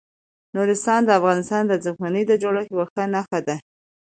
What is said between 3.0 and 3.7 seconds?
نښه ده.